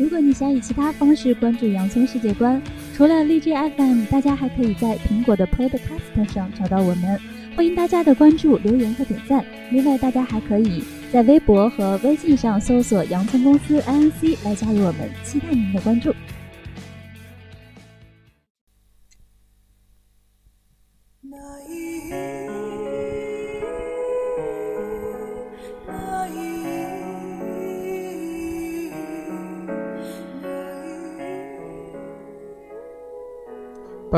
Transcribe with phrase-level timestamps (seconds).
[0.00, 2.60] 如果你想以其他方式关注洋葱世界观，
[2.96, 7.20] 除了荔枝 FM，大家还可以在苹果的 Podcast 上找到我们。
[7.54, 9.44] 欢迎大家的关注、留言和点赞。
[9.70, 10.82] 另外，大家还可以
[11.12, 16.14] 在微博和微信上搜索“洋葱公司 INC” 来加入我们，期待您的关注。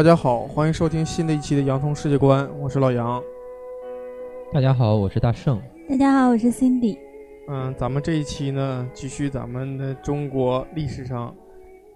[0.02, 3.22] 大家好，欢迎收听新的一期的《洋葱世界观》，我是老杨。
[4.52, 5.62] 大家好，我是大圣。
[5.88, 6.98] 大家好，我是 Cindy。
[7.46, 11.32] 嗯，咱们这一期呢，继续咱们的中国历史上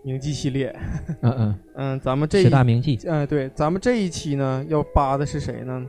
[0.04, 0.72] 名记系列。
[1.20, 2.96] 嗯嗯 嗯，咱们这十大名记。
[3.08, 5.84] 哎，对，咱们这一期呢，要扒的是谁呢？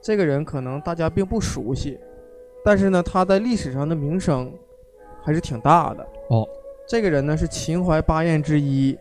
[0.00, 1.98] 这个人可能大家并不熟悉，
[2.64, 4.52] 但是呢，他在历史上的名声
[5.20, 6.06] 还是挺大的。
[6.30, 6.46] 哦，
[6.88, 8.96] 这个人呢是秦淮八艳之一，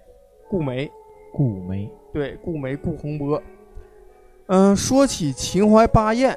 [0.50, 0.92] 顾梅。
[1.32, 1.88] 顾眉。
[2.16, 3.44] 对，顾梅顾洪波。
[4.48, 6.34] 嗯，说起秦淮八艳，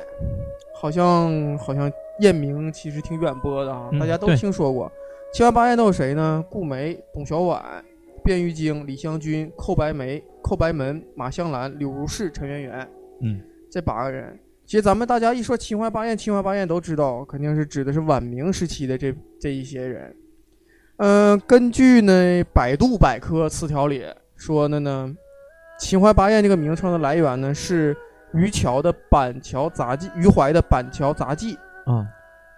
[0.74, 4.90] 好像好像艳名其实挺远播的啊，大家都听说过。
[5.32, 6.44] 秦淮八艳都有谁呢？
[6.50, 7.62] 顾梅、董小宛、
[8.24, 12.88] 卞玉京、李香君、寇白梅、寇白门、马香兰、柳如是、陈圆圆。
[13.20, 13.40] 嗯，
[13.70, 20.16] 这八个人，其实咱们大家一说秦淮八艳，秦淮八艳都知道，肯定是指的是晚明时期的这这一些人。
[20.96, 24.02] 嗯，根据呢百度百科词条里
[24.34, 25.14] 说的呢。
[25.78, 27.96] 秦淮八艳这个名称的来源呢，是
[28.32, 31.56] 于桥的《板桥杂技，于淮的《板桥杂技》
[31.92, 32.06] 啊。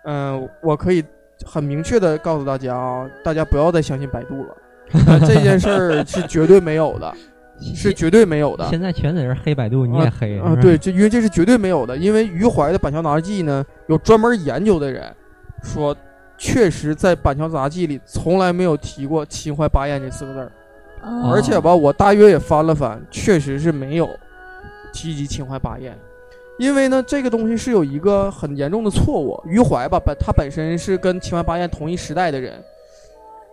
[0.05, 1.05] 嗯，我可以
[1.45, 4.57] 很明确的告诉大家啊，大家不要再相信百度了，
[5.21, 7.15] 这件事儿是绝对没有的，
[7.75, 8.67] 是绝对没有的。
[8.71, 10.57] 现在全在这黑百度，你也黑啊？
[10.57, 15.15] 对，这因为这是绝对没有的，因为于淮的《板桥杂技》呢，有专门研究的人
[15.63, 15.95] 说，
[16.39, 20.51] 确实在《板桥杂技》里从来没有提过秦淮八艳这四个字儿。
[21.03, 24.09] 而且吧，我大约也翻了翻，确实是没有
[24.93, 25.97] 提及秦淮八艳，
[26.59, 29.41] 因为呢，这个东西是有一个很严重的错误。
[29.47, 32.63] 余淮吧，本他本身是跟秦淮八艳同一时代的人，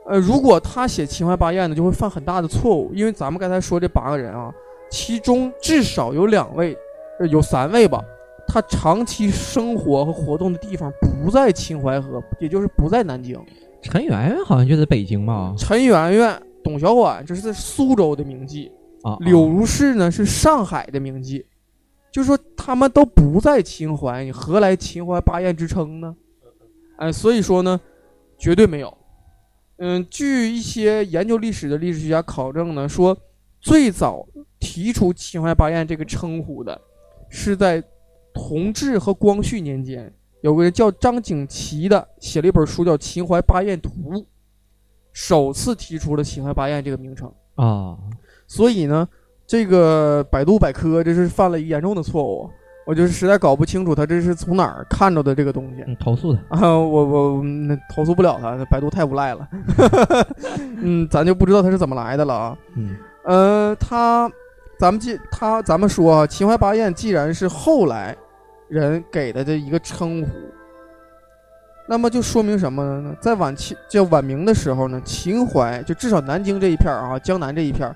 [0.07, 2.91] 呃，如果他写秦淮八艳呢，就会犯很大的错误。
[2.93, 4.51] 因为咱们刚才说这八个人啊，
[4.89, 6.77] 其中至少有两位，
[7.19, 8.03] 呃有三位吧，
[8.47, 13.39] 他长期生活和活动的地方不在秦淮河，也就是不在南京。
[13.81, 15.53] 陈圆圆好像就在北京吧？
[15.57, 16.41] 陈圆圆。
[16.63, 18.71] 董小宛这是在苏州的名妓
[19.03, 21.43] 啊，柳如是呢是上海的名妓，
[22.11, 26.15] 就说他们都不在秦淮，你何来秦淮八艳之称呢？
[26.97, 27.79] 哎，所以说呢，
[28.37, 28.97] 绝对没有。
[29.77, 33.15] 嗯，据一些研究历史的历史学家考证呢，说
[33.61, 34.27] 最早
[34.59, 36.81] 提出秦淮八艳这个称呼的，
[37.29, 37.83] 是在
[38.33, 43.91] 同治和光绪年间，有个人叫张景琦的，写了一本书叫《秦淮八艳图》。
[45.19, 47.97] 首次提出了秦淮八艳这个名称啊，
[48.45, 49.07] 所以呢，
[49.47, 52.47] 这个百度百科这是犯了一个严重的错误，
[52.85, 55.83] 我就是实在搞不清楚他这是从哪儿看着的这个东西。
[55.99, 59.49] 投诉他 啊，我我那投诉不了他，百度太无赖了。
[60.83, 62.57] 嗯，咱就不知道他是怎么来的了啊。
[62.75, 64.29] 嗯，呃，他，
[64.77, 68.15] 咱们既他咱们说啊，秦淮八艳既然是后来
[68.67, 70.29] 人给的这一个称呼。
[71.89, 73.15] 那么就说明什么呢？
[73.21, 77.95] 在晚清叫晚明的时候呢，秦淮就至少南京这一片儿啊，江南这一片儿，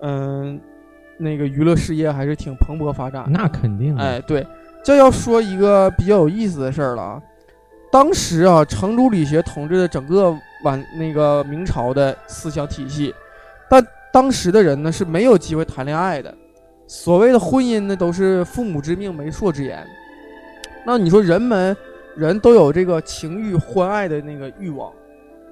[0.00, 0.60] 嗯，
[1.16, 3.24] 那个娱乐事业还是挺蓬勃发展。
[3.30, 3.96] 那肯定。
[3.96, 4.46] 哎，对，
[4.84, 7.22] 这要说一个比较有意思的事儿了啊。
[7.90, 10.30] 当时啊，程朱理学统治的整个
[10.64, 13.14] 晚那个明朝的思想体系，
[13.70, 16.34] 但当时的人呢是没有机会谈恋爱的，
[16.86, 19.86] 所谓的婚姻呢都是父母之命媒妁之言。
[20.84, 21.74] 那你说人们？
[22.16, 24.90] 人都有这个情欲欢爱的那个欲望，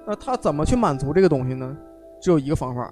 [0.07, 1.77] 那他怎么去满足这个东西呢？
[2.23, 2.91] 只有一个方法，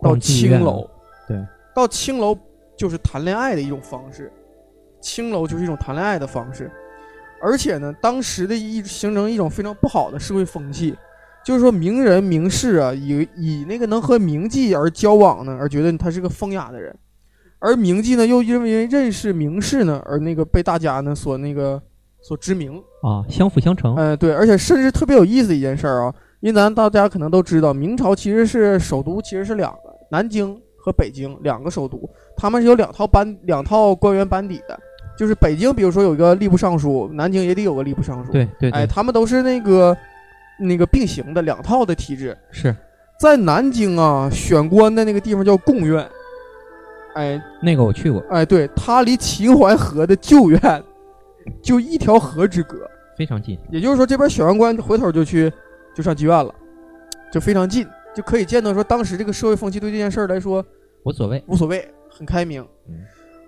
[0.00, 0.88] 到青楼。
[1.26, 2.38] 对，到青楼
[2.76, 4.32] 就是谈恋爱的一种方式，
[5.00, 6.70] 青楼就是一种谈恋爱的方式。
[7.42, 10.96] 而且呢，当时的一形成一种非常不好的社会风气，
[11.44, 16.96] 就是说名人名士啊，以以那个能和名妓而交往呢，而觉得他是个风雅的人，
[17.58, 21.82] 而名妓呢又因为认识名士呢，而那个被大家呢所那个。
[22.26, 23.94] 所知名啊，相辅相成。
[23.94, 32.00] 嗯，对，而且甚至特别有意思一件事儿啊，因为咱大家可能都知道，明朝其实是首都其实是两个，南京和北京两个首都，
[32.36, 34.76] 他们是有两套班两套官员班底的，
[35.16, 38.32] 就是北京，比如说有一个吏部尚书，南京也得有个吏部尚书。
[38.32, 39.96] 对对，哎，他们都是那个
[40.58, 42.36] 那个并行的两套的体制。
[42.50, 42.74] 是
[43.20, 46.04] 在南京啊，选官的那个地方叫贡院，
[47.14, 48.20] 哎，那个我去过。
[48.30, 50.60] 哎，对，它离秦淮河的旧院。
[51.62, 53.58] 就一条河之隔，非常近。
[53.70, 55.52] 也就是说，这边选完官回头就去，
[55.94, 56.54] 就上妓院了。
[57.32, 60.64] 就非常近，就可以见到说当时这个社会风气对这件事儿来说
[61.02, 62.66] 无所谓，无所谓，很开明。
[62.88, 62.94] 嗯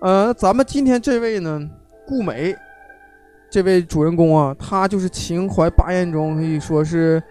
[0.00, 1.60] 呃，咱们今天这位呢，
[2.06, 2.54] 顾梅，
[3.50, 7.22] 这位主人公啊，他就是秦淮八艳中可以说是，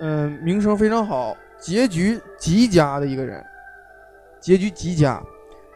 [0.00, 3.44] 嗯、名声非常好，结局极佳的一个人，
[4.40, 5.22] 结局极佳，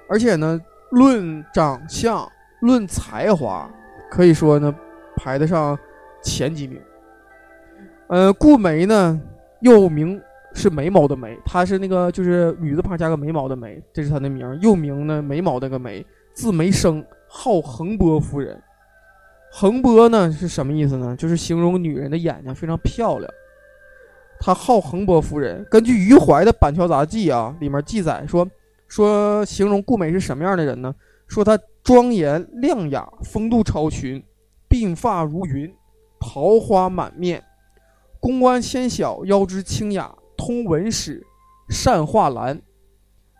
[0.09, 0.61] 而且呢，
[0.91, 2.27] 论长相、
[2.63, 3.71] 论才华，
[4.11, 4.75] 可以说呢，
[5.17, 5.79] 排得上
[6.23, 6.81] 前几名。
[8.09, 9.21] 呃，顾梅呢，
[9.61, 10.21] 又名
[10.53, 16.05] 是眉毛的眉，她是那个就是女字旁加个眉毛的眉，这是她的名，又名呢眉毛那个眉。
[16.35, 18.61] 字眉生，号横波夫人。
[19.53, 21.15] 横波呢是什么意思呢？
[21.17, 23.31] 就是形容女人的眼睛非常漂亮。
[24.41, 25.65] 她号横波夫人。
[25.71, 28.45] 根据余怀的《板桥杂记》啊，里面记载说，
[28.89, 30.93] 说形容顾眉是什么样的人呢？
[31.27, 34.23] 说她庄严亮雅，风度超群，
[34.69, 35.75] 鬓发如云，
[36.21, 37.43] 桃花满面，
[38.21, 41.23] 公关纤小，腰肢清雅，通文史，
[41.69, 42.61] 善画兰，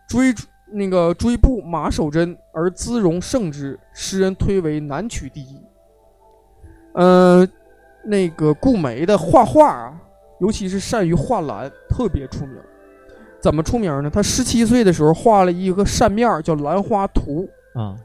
[0.09, 0.33] 追
[0.71, 5.59] 那个追步马守贞而姿容胜之，诗人推为南曲第一。
[6.93, 7.47] 呃，
[8.05, 10.01] 那个顾梅的画画啊，
[10.39, 12.55] 尤其是善于画兰，特别出名。
[13.41, 14.09] 怎么出名呢？
[14.09, 17.95] 他十七岁的时候画了一个扇面，叫《兰花图啊。》，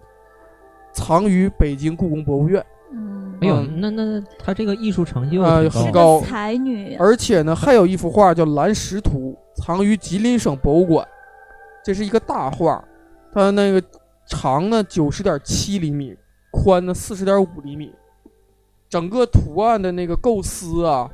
[0.92, 2.64] 藏于北京故宫博物院。
[2.92, 11.06] 嗯，哎呦，嗯那那他这个艺术成就呃挺很高才女，而且呢，还有一幅画叫《蓝石图》，藏于吉林省博物馆。
[11.82, 12.84] 这是一个大画，
[13.32, 13.82] 它那个
[14.26, 16.14] 长呢九十点七厘米，
[16.50, 17.90] 宽呢四十点五厘米，
[18.88, 21.08] 整个图案的那个构思啊，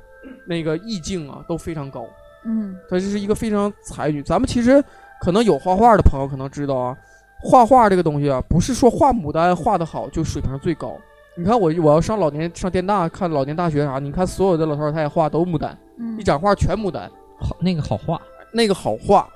[0.49, 2.05] 那个意境啊都非常高。
[2.47, 4.23] 嗯她这是一个非常才女。
[4.23, 4.82] 咱们其实
[5.20, 6.97] 可能有画画的朋友可能知道啊，
[7.46, 10.96] 画画这个东西啊，不是说画牡丹画的好就水平最高。
[11.38, 18.20] 你看我我要上老年上电大看老年大学啥，你看所有的老头老太太画都牡丹，嗯，一展画全牡丹，好，那个好画，
[18.52, 19.28] 那个好画。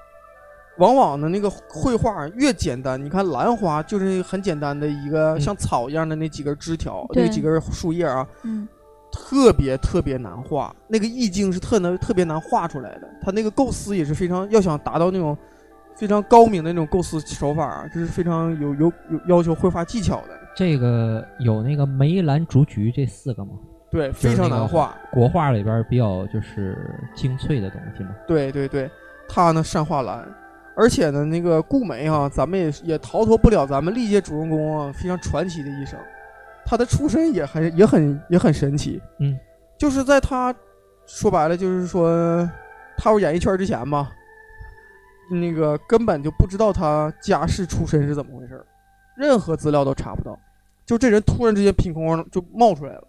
[0.79, 8.67] 往往呢，那个绘画越简单，你看兰花就是很简单的一个嗯像草一样的那几根枝条，对那几根树叶啊，嗯
[9.13, 13.11] 特别特别难画，那个意境是特难特别难画出来的。
[13.21, 15.37] 它那个构思也是非常，要想达到那种
[16.01, 20.29] 非常高明的那种构思手法啊，这是非常有有有要求绘画技巧的。
[20.57, 23.51] 这个有那个梅兰竹菊这四个吗？
[23.91, 24.97] 对，非常难画。
[25.13, 26.75] 国画里边比较就是
[27.15, 28.13] 精粹的东西嘛。
[28.27, 28.91] 对对对，
[29.29, 30.27] 他呢善画兰，
[30.75, 35.99] 而且呢那个顾梅哈、咱们也也逃脱不了咱们历届主人公啊非常传奇的一生。
[36.65, 39.39] 他的出身也很也很也很神奇，嗯，
[39.77, 40.55] 就是在他
[41.05, 42.49] 说白了就是说
[42.97, 44.11] 踏入演艺圈之前吧，
[45.31, 48.67] 那个根本就不知道他家世出身是怎么回事儿，
[49.17, 50.39] 任何资料都查不到，
[50.85, 53.05] 就这人突然之间凭空就冒出来了。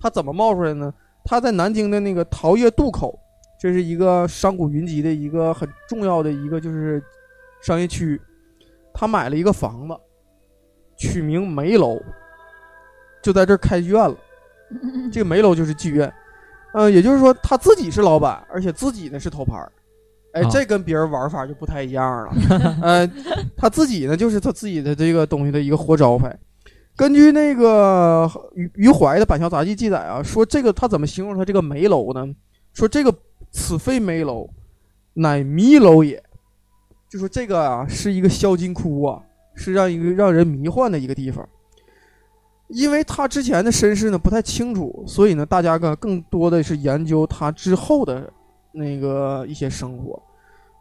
[0.00, 0.92] 他怎么冒出来呢？
[1.24, 3.18] 他在南京的那个桃叶渡口，
[3.60, 7.02] 这是一个商贾云集的一个很重要的一个就是
[7.60, 8.18] 商业区，
[8.94, 9.94] 他买了一个房子，
[10.96, 12.00] 取名梅楼，
[13.20, 14.16] 就在这儿开剧院了。
[14.82, 16.12] 嗯这个梅楼就是剧院，
[16.74, 19.72] 呃，也就是说他自己是老板，而且自己呢是头牌儿，
[20.32, 22.32] 哎，啊这跟别人玩法就不太一样了。
[22.82, 23.10] 呃，
[23.56, 26.36] 他自己呢就是他自己的这个东西的一个活招牌。
[26.96, 32.26] 根据那个余余怀的《板桥杂记》记载啊，说这个他怎么形容他这个梅楼呢？
[32.74, 33.14] 说这个
[33.52, 34.48] 此非梅楼，
[35.14, 36.22] 乃迷楼也。
[37.08, 39.22] 就说这个啊是一个销金窟啊，
[39.54, 41.48] 是让一个让人迷幻的一个地方。
[42.68, 48.30] 因为他之前的身世呢不太清楚，所以呢大家更更多的是研究他之后的
[48.72, 50.22] 那个一些生活。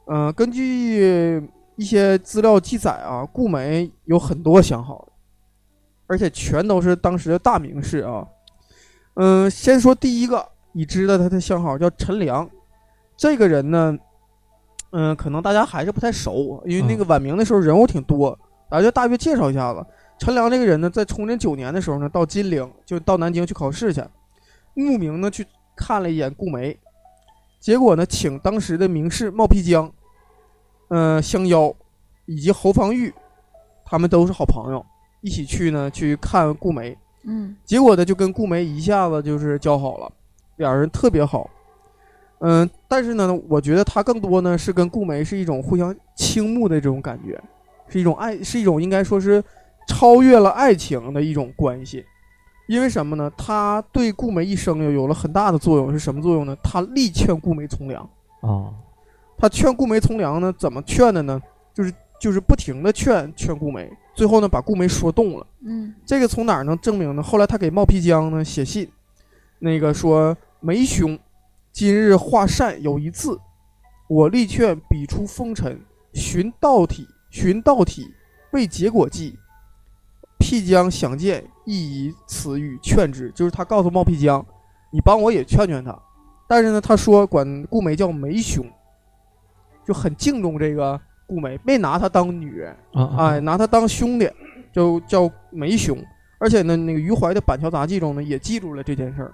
[0.06, 1.42] 嗯、根据
[1.76, 5.08] 一些资料记载啊，顾梅有很多相好，
[6.08, 8.26] 而且全都是当时的大名士啊。
[9.16, 12.50] 嗯、先说第一个已知的他的相好叫陈良，
[13.18, 13.98] 这个人呢，
[14.92, 18.38] 嗯、可能大家还是不太熟，因为那个晚明的时候人物挺多，
[18.72, 19.86] 咱就大约介绍一下子。
[20.20, 24.02] 陈良这个人呢，在崇祯九年的时候呢，到金陵就到南京去考试去，
[24.74, 26.76] 慕名呢去看了一眼顾梅，
[27.60, 29.92] 结果呢，请当时的名士冒辟疆、
[30.90, 31.74] 呃香夭
[32.26, 33.14] 以及侯方域，
[33.86, 34.86] 他们都是好朋友，
[35.22, 40.12] 一起去呢去看顾梅，嗯结果呢就跟顾梅一下子就是交好了，
[40.58, 41.50] 俩人特别好。
[42.40, 47.42] 嗯，但是呢，我觉得他更多呢是跟顾梅是一种互相倾慕的这种感觉，
[47.88, 49.44] 是一种爱，是一种应该说是
[49.88, 52.06] 超越了爱情的一种关系。
[52.68, 53.32] 因为什么呢？
[53.38, 56.56] 他对顾梅一生有有了很大的作用，是什么作用呢？
[56.62, 58.04] 他力劝顾梅从良。
[58.42, 58.72] 啊，
[59.38, 61.42] 他劝顾梅从良呢，怎么劝的呢？
[61.74, 65.48] 就是就是不停的劝劝顾梅，最后呢把顾梅说动了。
[65.62, 67.24] 嗯这个从哪儿能证明呢？
[67.24, 68.90] 后来他给冒辟疆呢写信，
[69.60, 71.18] 那个说梅兄
[71.72, 73.40] 今日画扇有一字，
[74.08, 75.80] 我力劝笔出风尘，
[76.14, 78.14] 寻道体，寻道体，
[78.52, 79.38] 为结果计。
[80.40, 83.30] 辟疆想见，亦以此语劝之。
[83.36, 84.44] 就是他告诉冒辟疆，
[84.92, 85.98] 你帮我也劝劝他。
[86.48, 88.66] 但是呢，他说管顾梅叫梅兄，
[89.86, 92.76] 就很敬重这个顾梅，没拿她当女人，
[93.18, 94.32] 哎，拿她当兄弟，
[94.72, 95.98] 就叫梅兄。
[96.40, 99.34] 而且呢，那个余淮的《板桥杂记》中呢，也记住了这件事儿。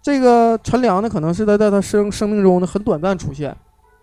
[0.00, 3.54] 这个陈良呢，可能是在在他生生命中呢很短暂出现，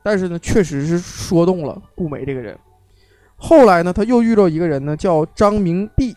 [0.03, 2.55] 但是呢，确实是说动了顾梅这个人。
[3.37, 6.15] 后来呢，他又遇到一个人呢，叫张明弼，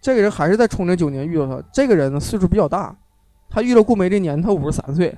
[0.00, 1.62] 这个人还是在崇祯九年遇到他。
[1.72, 2.96] 这个人呢，岁数比较大，
[3.48, 5.16] 他遇到顾梅这年他五十三岁，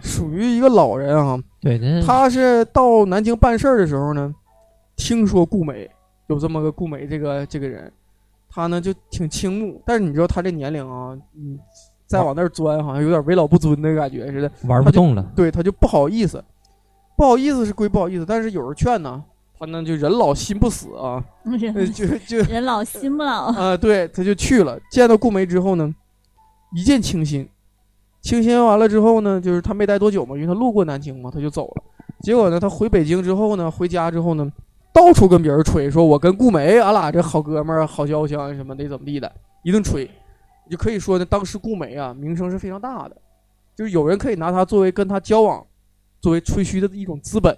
[0.00, 1.38] 属于一个老人啊。
[1.60, 4.34] 对，他是到南京办事儿的时候呢，
[4.96, 5.88] 听说顾梅
[6.26, 7.92] 有这么个顾梅这个这个人，
[8.48, 9.82] 他呢就挺倾慕。
[9.86, 11.58] 但是你知道他这年龄啊，嗯。
[12.06, 15.32] 再往那儿钻，好像有点为老不尊的感觉似的，玩不动了。
[15.34, 16.44] 对他就不好意思，
[17.16, 19.24] 不好意思是归不好意思，但是有人劝呢，
[19.64, 21.22] 他那就人老心不死啊，
[21.94, 23.76] 就 就人老心不老啊。
[23.76, 25.92] 对，他就去了，见到顾梅之后呢，
[26.76, 27.48] 一见倾心，
[28.20, 31.82] 倾心完了之后呢，就是他没待多久嘛，因为他路过南京嘛，他就走了。
[32.20, 34.50] 结果呢，他回北京之后呢，回家之后呢，
[34.92, 39.30] 到处跟别人吹，说我跟顾梅，俺俩这好哥们儿、好交情什么的，怎么地的，
[39.62, 40.08] 一顿吹。
[40.70, 43.16] 就可以说呢，当时顾梅啊，名声是非常大的，
[43.76, 45.62] 就是有人可以拿他作为跟他交往，
[46.22, 47.54] 作为吹嘘的一种资本。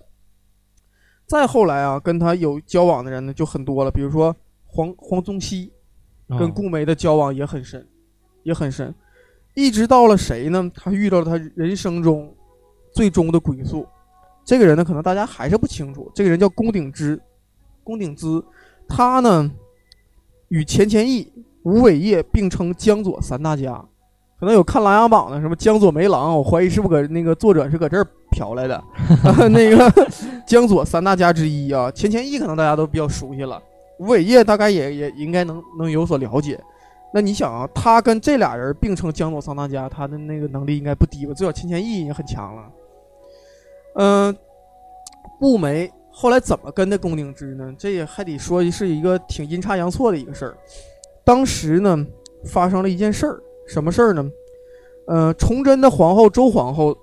[1.27, 4.35] 再后来啊，跟他有交往的人呢就很多了，比如说
[4.67, 5.73] 黄黄宗羲，
[6.29, 7.87] 跟顾梅的交往也很深，
[8.43, 8.95] 也很深。
[9.55, 10.71] 一直到了谁呢？
[10.75, 12.35] 他遇到了他人生中
[12.93, 13.87] 最终的归宿。
[14.45, 16.11] 这个人呢，可能大家还是不清楚。
[16.15, 17.21] 这个人叫龚鼎之，
[17.83, 18.43] 龚鼎之，
[18.89, 19.51] 他呢
[20.49, 21.33] 与钱谦益。
[21.65, 23.85] 吴伟业并称江左三大家，
[24.39, 28.83] 可能有看《琅琊榜》的，什么江左梅郎，我怀疑是不是搁那个作者是搁这儿嫖来的。
[29.49, 29.91] 那个
[30.47, 33.61] 江左三大家之一啊，钱谦益可能大家都比较熟悉了，
[33.99, 36.61] 吴伟业大概也也应该能能有所了解。
[37.15, 41.33] 那你想啊，他跟这俩人并称江左三大家，他的那个能力应该不低吧？
[41.33, 42.63] 最少钱谦益已经很强了。
[43.95, 44.37] 嗯，
[45.41, 47.75] 顾梅后来怎么跟的龚鼎之呢？
[47.79, 50.59] 这也还得说是一个挺阴差阳错的一个事儿。
[51.25, 52.07] 当时呢，
[52.45, 54.31] 发生了一件事儿，什么事儿呢？
[55.07, 56.97] 呃，崇祯的皇后周皇后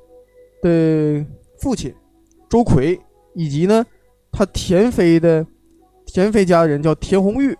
[0.61, 1.25] 的
[1.57, 1.93] 父亲
[2.49, 2.99] 周奎，
[3.33, 3.85] 以及呢，
[4.31, 5.45] 他田妃的
[6.05, 7.57] 田妃家的人叫田红玉，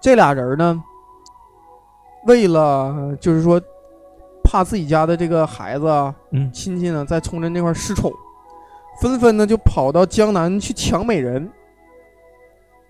[0.00, 0.82] 这俩人呢，
[2.26, 3.60] 为了就是说，
[4.42, 6.14] 怕自己家的这个孩子啊，
[6.52, 8.12] 亲戚呢，在崇祯那块失宠，
[9.00, 11.50] 纷纷呢就跑到江南去抢美人。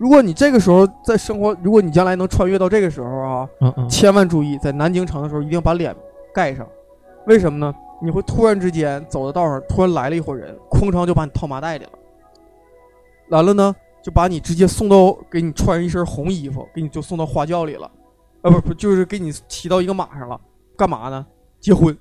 [0.01, 3.49] 如果你这个时候在生活，如果你将来能穿越到这个时候啊，
[3.87, 5.95] 千万注意，在南京城的时候一定要把脸
[6.33, 6.67] 盖上。
[7.27, 7.71] 为什么呢？
[8.01, 11.91] 你会突然之间走到道上，突然来了一伙人，哐当就把你套麻袋里了。
[13.29, 17.85] 完了呢，就把你直接送到，给你穿一身红衣服，给你就送到花轿里了。
[18.41, 20.41] 啊，不不，就是给你骑到一个马上了，
[20.75, 21.23] 干嘛呢？
[21.59, 21.95] 结婚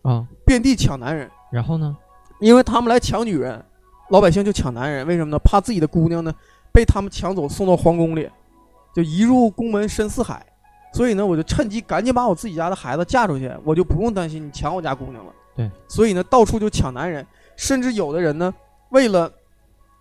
[0.00, 1.30] 啊，遍地抢男人。
[1.52, 1.94] 然后呢？
[2.40, 3.62] 因为他们来抢女人，
[4.08, 5.06] 老百姓就抢男人。
[5.06, 5.38] 为什么呢？
[5.40, 6.32] 怕自己的姑娘呢？
[6.76, 8.28] 被他们抢走，送到皇宫里，
[8.94, 10.44] 就一入宫门深似海。
[10.92, 15.32] 所以呢，我就趁机赶紧把我自己家的孩子嫁出去，我就不用担心你抢我家姑娘了。
[15.56, 18.54] 对，所以呢，到处就抢男人，甚至有的人呢，
[18.90, 19.32] 为了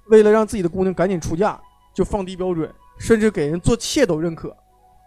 [0.07, 1.57] 为了让自己的姑娘赶紧出嫁，
[1.93, 4.53] 就放低标准，甚至给人做妾都认可，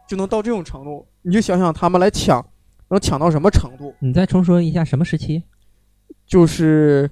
[0.08, 1.06] 就能到这种程度。
[1.20, 2.42] 你就想想他们来抢，
[2.88, 3.94] 能抢到什么程度？
[3.98, 5.42] 你再重说一下什么时期？
[6.26, 7.10] 就是，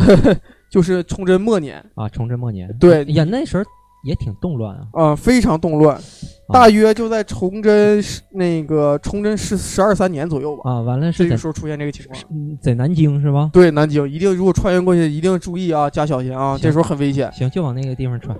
[0.68, 2.70] 就是崇祯末年啊，崇祯末年。
[2.78, 3.64] 对，呀，那时候。
[4.06, 4.86] 也挺动乱啊！
[4.92, 6.00] 啊，非常动乱，
[6.52, 10.70] 大约就在崇祯那个崇祯十十二三年左右吧。
[10.70, 12.16] 啊，完了是这时候出现这个情况，
[12.62, 13.50] 在南京是吧？
[13.52, 17.30] 对，南京一定如果穿越过去，一定注意啊，加小心啊，这时候很危险。
[17.32, 18.38] 行，就往那个地方穿。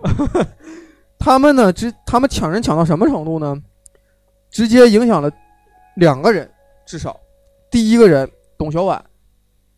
[1.19, 3.61] 他们呢，直他们抢人抢到什么程度呢？
[4.49, 5.29] 直接影响了
[5.97, 6.49] 两个人，
[6.87, 7.19] 至少
[7.73, 9.01] 第一个人董小宛。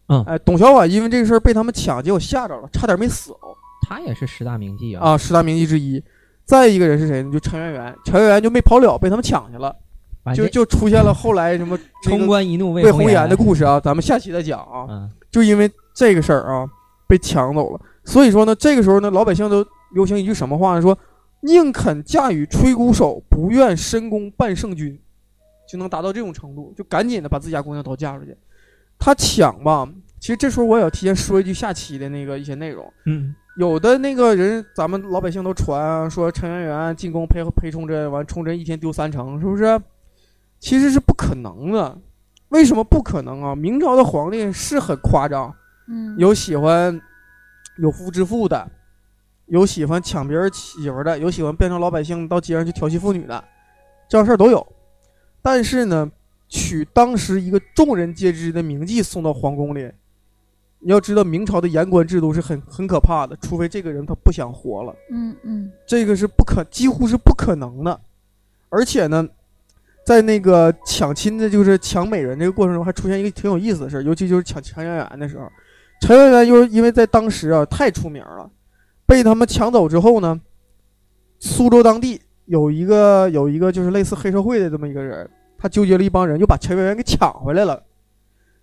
[0.09, 3.57] 嗯，哎，董小宛因为这个事儿被他们抢，结果吓着了，差点没死哦。
[3.89, 6.03] 他也是十大名妓啊啊，十大名妓之一。
[6.45, 7.33] 再一个人是谁呢？
[7.33, 9.75] 就陈圆圆，陈圆圆就没跑了，被他们抢去了，
[10.35, 13.81] 就就出现了后来什么 冲冠一怒为红颜的故事啊。
[13.81, 15.09] 咱们下期再讲啊。
[15.31, 16.69] 就因为这个事儿啊，
[17.07, 17.81] 被抢走了。
[18.05, 19.65] 所以说呢，这个时候呢，老百姓都
[19.95, 20.83] 流行一句什么话呢？
[20.83, 20.99] 说
[21.41, 24.99] 宁肯嫁与吹鼓手，不愿深宫伴圣君，
[25.67, 28.37] 就能达到这种程度，就赶紧的把自家姑娘都嫁出去。
[28.99, 29.89] 他抢吧，
[30.21, 32.91] 其实这时候我也要提前说一句下期的那个一些内容。
[33.07, 33.35] 嗯。
[33.59, 39.83] 有的那个人，咱们老百姓都传说陈圆圆进宫陪陪崇祯，完崇祯一天丢三成，是不是？
[40.61, 41.99] 其实是不可能的。
[42.51, 43.57] 为什么不可能啊？
[43.57, 45.53] 明朝的皇帝是很夸张，
[45.89, 47.01] 嗯，有喜欢
[47.79, 48.71] 有夫之妇的，
[49.47, 53.43] 有喜欢抢别人媳妇的，有喜欢变成老百姓到街上去调戏妇女的，
[54.09, 54.65] 这样事儿都有。
[55.43, 56.09] 但是呢，
[56.49, 59.91] 取当时一个众人皆知的名妓送到皇宫里，
[60.81, 68.01] 你要知道明朝的言官制度是很很可怕的，除非这个人他不想活了，嗯嗯这个是不可几乎是不可能的。
[68.69, 69.27] 而且呢，
[70.07, 75.51] 在那个抢亲的，就是抢美人这个过程中，还出现一个挺有意思的事儿，尤其就是抢陈圆圆的时候，
[76.01, 78.49] 陈圆圆又因为在当时啊太出名了，
[79.05, 80.41] 被他们抢走之后呢，
[81.41, 87.83] 苏州当地有一个有一个就是类似黑社会的这么一个人，他纠结了一帮人，又把陈圆圆给抢回来了。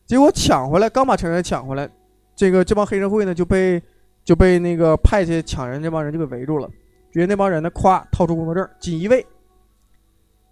[0.06, 1.90] 结果抢回来，刚把陈圆圆抢回来，
[2.36, 3.82] 这个这帮黑社会呢就被
[4.24, 6.70] 就被那个派去抢人这帮人就给围住了。
[7.12, 9.26] 觉得那帮人呢，咵掏出工作证，锦衣卫。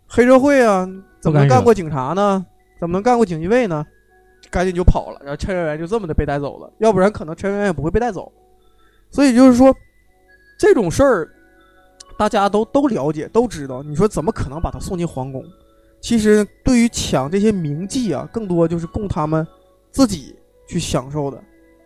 [0.07, 0.87] 黑社会啊，
[1.19, 2.45] 怎么能干过警察呢？
[2.79, 3.85] 怎么能干过锦衣卫呢？
[4.49, 6.71] 赶紧就跑了，然后陈圆圆就这么的被带走了。
[6.77, 8.31] 要不然可能陈圆圆也不会被带走。
[9.09, 9.75] 所以就是说，
[10.57, 11.29] 这种事儿
[12.17, 13.81] 大家都都了解，都知道。
[13.81, 15.43] 你说怎么可能把他送进皇宫？
[15.99, 19.45] 其实对于抢这些名妓啊，更多就是供他们
[19.91, 20.35] 自己
[20.67, 21.43] 去享受的，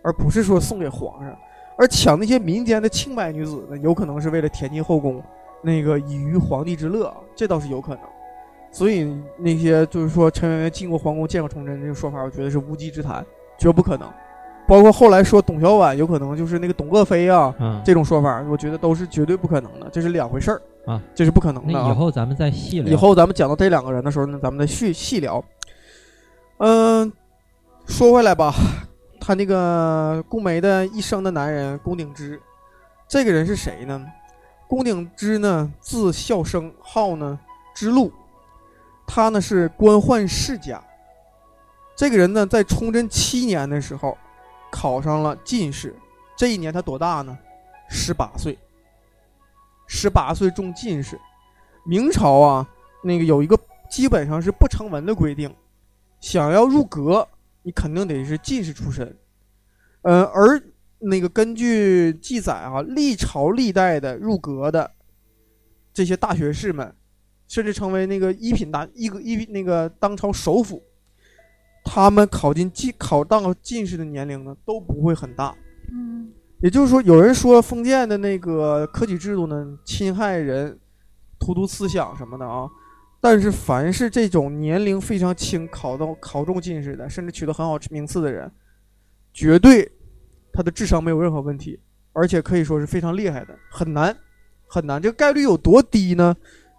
[0.07, 1.37] 而不是说送给皇上。
[1.75, 5.21] 而抢那些民间的清白女子呢，有可能是为了填进后宫，
[5.61, 7.99] 那个以娱皇帝之乐，这倒是有可能。
[8.71, 13.25] 所以那些就是说陈圆圆进过皇宫见过崇祯这个说法，我觉得是无稽之谈，
[13.57, 14.09] 绝不可能。
[14.67, 22.91] 包括后来说董小宛有可能就是那个董鄂妃啊，嗯，这种说法，我觉得都是绝对不可能的，这是两回事儿啊，这是不可能的、以后咱们再细聊。
[22.91, 25.43] 以后咱们讲到这两个人的时候呢，咱们再细细聊。
[26.57, 27.11] 嗯，
[27.85, 28.53] 说回来吧，
[29.27, 32.41] 他那个顾梅的一生的男人龚鼎之，
[33.09, 34.07] 这个人是谁呢？
[34.69, 37.37] 龚鼎之呢，字孝生，号呢
[37.75, 38.09] 之禄，
[39.05, 40.81] 他呢是官宦世家。
[41.93, 44.17] 这个人呢，在崇祯七年的时候
[44.71, 45.93] 考上了进士，
[46.37, 47.37] 这一年他多大呢？
[47.89, 48.57] 十八岁。
[49.87, 51.19] 十八岁中进士。
[51.83, 52.65] 明朝啊，
[53.03, 53.59] 那个有一个
[53.89, 55.53] 基本上是不成文的规定，
[56.21, 57.27] 想要入阁，
[57.67, 59.13] 你肯定得是进士出身。
[60.03, 60.63] 呃，而
[60.99, 64.89] 那个根据记载啊，历朝历代的入阁的
[65.93, 66.95] 这些大学士们，
[67.45, 70.81] 甚至成为那个一品大一个一那个当朝首辅，
[71.83, 75.53] 他们考进进考当进士的年龄呢都不会很大。
[75.91, 80.79] 嗯也就是说，有人说封建的那个科举制度呢，侵害人、
[81.37, 82.65] 荼毒思想什么的啊。
[83.19, 88.49] 但是，凡是这种年龄非常轻、考到考中进士的，甚至取得很好名次的人，
[89.33, 89.91] 绝对
[90.53, 91.79] 他的智商没有任何问题，
[92.13, 94.15] 而且可以说是非常厉害的，很难
[94.67, 95.01] 很难。
[95.01, 96.35] 这个概率有多低呢？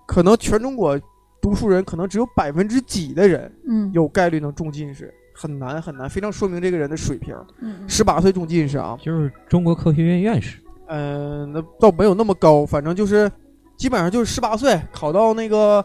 [0.07, 0.99] 可能全中国
[1.43, 7.37] 读书人可能只有百分之几的人嗯有概率能中进士，很难很难，非常说明这个人的水平。
[7.61, 13.31] 嗯十八岁中进士啊，就是中国科学院院士，嗯，那倒没有那么高，反正就是
[13.77, 15.85] 基本上就是十八岁考到那个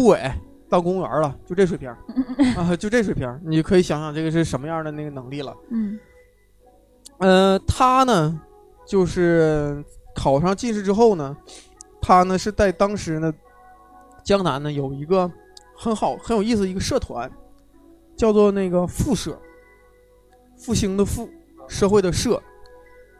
[0.00, 0.32] 部委
[0.66, 1.90] 到公务员了，就这水平
[2.56, 5.54] 啊，就这水平，你可以想想这个是什么样的那个能力了。
[5.70, 5.98] 嗯
[7.18, 8.40] 呃，他呢，
[8.86, 9.84] 就是
[10.14, 11.36] 考上进士之后呢，
[12.00, 13.30] 他呢是在当时呢，
[14.24, 15.30] 江南呢有一个
[15.76, 17.30] 很好很有意思的一个社团，
[18.16, 19.38] 叫做那个复社，
[20.56, 21.28] 复兴的复，
[21.68, 22.42] 社会的社。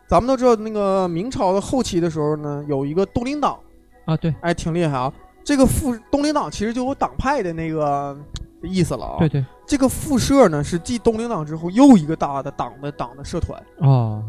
[0.09, 3.61] 咱们都知道，那个明朝的后期的时候呢，有一个东林党，
[4.07, 5.13] 啊，对哎，挺厉害啊。
[5.51, 8.17] 这个复东林党其实就有党派的那个
[8.63, 9.19] 意思了啊。
[9.19, 13.61] 对对，这个复社呢是继东林党之后又一个大的党的党的社团。
[13.79, 14.23] 哦，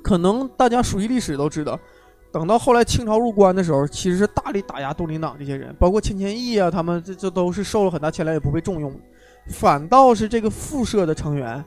[0.00, 1.76] 可能大家熟悉历史都知道，
[2.30, 8.94] 等到后来清朝入关的时候，其实是大力打压东林党这些人，包括钱谦益啊，他们这这都是受了很大牵连，也不被重用。
[9.48, 11.64] 反倒是这个复社的成员，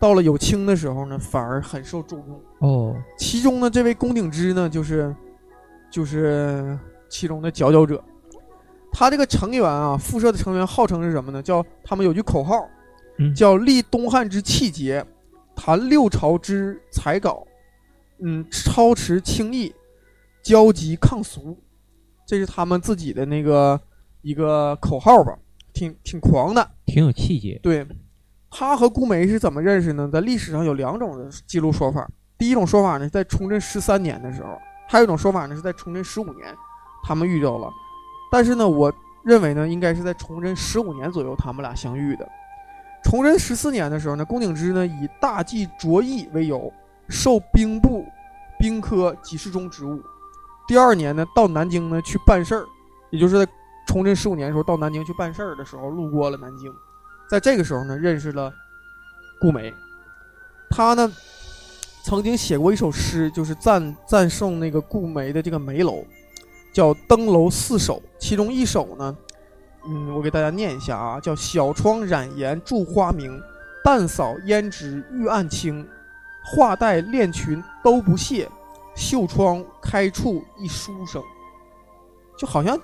[0.00, 2.40] 到了有清的时候呢，反而很受重用。
[2.60, 5.14] 哦，其中呢，这位龚鼎之呢，就是
[5.90, 8.02] 就是其中的佼佼者。
[8.90, 11.42] 他这个成员啊，复社的成员号称是什么呢？
[11.42, 12.68] 叫他们有句口号，
[13.18, 15.04] 嗯叫立东汉之气节，
[15.54, 17.46] 谈六朝之才稿，
[18.20, 19.74] 嗯，超持清逸，
[20.42, 21.58] 交集抗俗，
[22.26, 23.78] 这是他们自己的那个
[24.22, 25.38] 一个口号吧，
[25.74, 26.70] 挺挺狂的。
[26.86, 27.60] 挺有气节。
[27.62, 27.86] 对，
[28.50, 30.08] 他和顾梅是怎么认识呢？
[30.10, 32.08] 在历史上有两种的记录说法。
[32.38, 34.56] 第一种说法呢，在崇祯十三年的时候；
[34.88, 36.56] 还有一种说法呢，是在崇祯十五年，
[37.08, 37.72] 他们遇到了。
[38.30, 38.92] 但是呢，我
[39.24, 42.28] 认为呢，应该是在崇祯十五年左右，他们俩相遇的。
[43.02, 46.70] 崇祯十四年的时候呢，龚鼎之呢以大计卓义为由，
[47.08, 48.04] 受兵部
[48.58, 50.02] 兵科给事中职务。
[50.66, 52.66] 第二年呢，到南京呢去办事儿，
[53.08, 53.50] 也就是在
[53.86, 56.70] 崇祯十五年的时候到南京去办事儿的时候，路过了南京。
[57.30, 58.52] 在这个时候呢，认识了
[59.40, 59.72] 顾梅。
[60.68, 61.10] 他呢，
[62.04, 66.04] 曾经写过一首诗，就是赞赞颂那个顾梅的这个梅楼，
[66.78, 69.16] 叫《登楼四首》，其中一首呢，
[69.84, 73.36] 嗯，我给大家念一下啊，叫“小窗染颜著花明，
[73.82, 75.84] 淡扫胭脂玉案轻，
[76.44, 78.48] 画带练裙都不屑，
[78.94, 81.20] 绣窗开处一书生”，
[82.38, 82.78] 就好像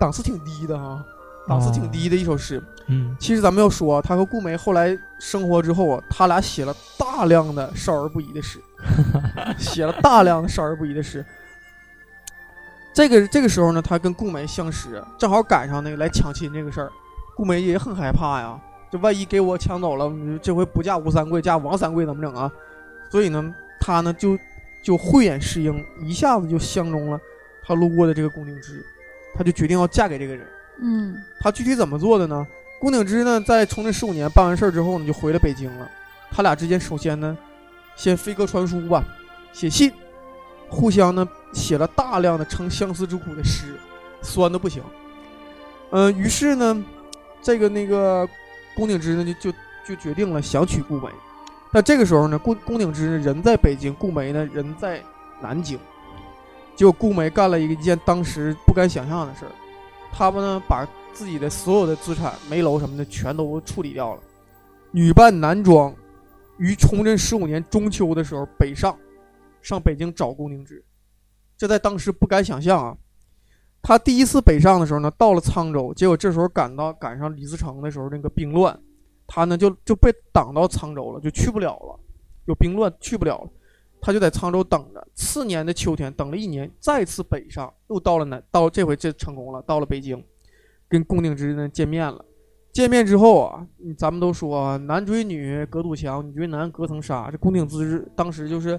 [0.00, 1.00] 档次挺低的哈。
[1.46, 8.60] 档次挺低的一首诗，嗯，其实咱们要说，他和顾梅后来生活之后啊，他俩写了大量的少儿不宜的诗，
[9.56, 11.24] 写了大量的少儿不宜的诗。
[12.96, 16.90] 这个这个时候呢，他跟顾梅相识，正好赶上那个来抢亲这个事儿，
[17.36, 18.58] 顾梅也很害怕呀，
[18.90, 20.10] 这万一给我抢走了，
[20.42, 22.50] 这回不嫁吴三桂，嫁王三桂怎么整啊？
[23.10, 24.38] 所以呢，他呢就
[24.82, 27.20] 就慧眼识英，一下子就相中了
[27.66, 28.82] 他路过的这个宫鼎之，
[29.34, 30.46] 他就决定要嫁给这个人。
[30.80, 32.46] 嗯，他具体怎么做的呢？
[32.80, 35.86] 宫鼎之呢，在崇祯十五年办完事儿之后呢，就回了北京了。
[36.30, 37.36] 他俩之间首先呢，
[37.94, 39.04] 先飞鸽传书吧，
[39.52, 39.92] 写信，
[40.68, 43.78] 互相呢写了大量的称相思之苦的诗，
[44.22, 44.82] 酸的不行。
[45.90, 46.84] 嗯，于是呢，
[47.40, 48.28] 这个那个
[48.74, 51.08] 宫鼎之呢，就就就决定了想娶顾梅。
[51.72, 55.02] 但这个时候呢，宫宫鼎之人在北京，顾梅呢人在
[55.40, 55.78] 南京。
[56.74, 59.50] 结果顾梅干了一件当时不敢想象的事儿。
[60.12, 64.20] 他们呢，把自己的所有的资产、煤楼什么的全都处理掉了，
[64.90, 65.94] 女扮男装，
[66.58, 68.96] 于崇祯十五年中秋的时候北上，
[69.66, 70.84] 上北京找宫鼎之，
[71.56, 72.96] 这在当时不敢想象啊。
[73.82, 78.78] 他第一次北上的时候呢，到了沧州，结果这时候赶到赶上李自成的时候那个兵乱，
[79.26, 81.98] 他呢就就被挡到沧州了，就去不了了，
[82.44, 83.50] 有兵乱去不了了。
[84.00, 90.24] 他就在沧州等着，次年的秋天，等了一年，再次北上，又到了南，到这回这成功了，到了北京，
[90.88, 92.24] 跟龚鼎之呢见面了。
[92.72, 97.30] 见面之后啊，咱们都说男追女隔堵墙，女追男隔层纱。
[97.30, 98.78] 这龚鼎之当时就是